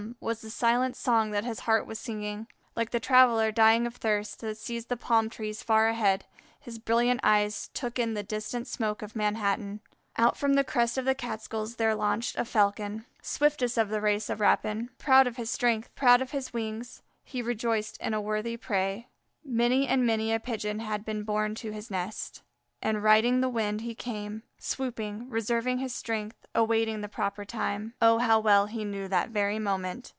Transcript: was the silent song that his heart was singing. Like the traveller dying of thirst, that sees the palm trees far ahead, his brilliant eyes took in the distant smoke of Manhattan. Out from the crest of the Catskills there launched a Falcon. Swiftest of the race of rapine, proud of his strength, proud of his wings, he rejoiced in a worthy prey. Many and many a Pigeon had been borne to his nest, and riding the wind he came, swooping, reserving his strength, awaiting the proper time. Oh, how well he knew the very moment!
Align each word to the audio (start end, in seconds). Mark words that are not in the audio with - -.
was 0.19 0.41
the 0.41 0.49
silent 0.49 0.95
song 0.95 1.29
that 1.29 1.45
his 1.45 1.61
heart 1.61 1.85
was 1.85 1.99
singing. 1.99 2.47
Like 2.75 2.89
the 2.89 2.99
traveller 2.99 3.51
dying 3.51 3.85
of 3.85 3.95
thirst, 3.95 4.39
that 4.41 4.57
sees 4.57 4.85
the 4.87 4.97
palm 4.97 5.29
trees 5.29 5.61
far 5.61 5.87
ahead, 5.89 6.25
his 6.59 6.79
brilliant 6.79 7.19
eyes 7.23 7.69
took 7.75 7.99
in 7.99 8.13
the 8.15 8.23
distant 8.23 8.67
smoke 8.67 9.03
of 9.03 9.15
Manhattan. 9.15 9.79
Out 10.17 10.37
from 10.37 10.55
the 10.55 10.63
crest 10.63 10.97
of 10.97 11.05
the 11.05 11.13
Catskills 11.15 11.75
there 11.75 11.93
launched 11.93 12.35
a 12.37 12.45
Falcon. 12.45 13.05
Swiftest 13.21 13.77
of 13.77 13.89
the 13.89 14.01
race 14.01 14.27
of 14.29 14.39
rapine, 14.39 14.89
proud 14.97 15.27
of 15.27 15.37
his 15.37 15.51
strength, 15.51 15.93
proud 15.93 16.19
of 16.21 16.31
his 16.31 16.51
wings, 16.51 17.03
he 17.23 17.41
rejoiced 17.41 17.97
in 18.01 18.15
a 18.15 18.21
worthy 18.21 18.57
prey. 18.57 19.07
Many 19.45 19.87
and 19.87 20.05
many 20.05 20.33
a 20.33 20.39
Pigeon 20.39 20.79
had 20.79 21.05
been 21.05 21.23
borne 21.23 21.53
to 21.55 21.71
his 21.71 21.91
nest, 21.91 22.41
and 22.81 23.03
riding 23.03 23.41
the 23.41 23.49
wind 23.49 23.81
he 23.81 23.93
came, 23.93 24.41
swooping, 24.57 25.29
reserving 25.29 25.77
his 25.79 25.93
strength, 25.93 26.35
awaiting 26.55 27.01
the 27.01 27.07
proper 27.07 27.45
time. 27.45 27.93
Oh, 28.01 28.17
how 28.19 28.39
well 28.39 28.65
he 28.67 28.83
knew 28.85 29.07
the 29.07 29.27
very 29.31 29.59
moment! 29.59 30.09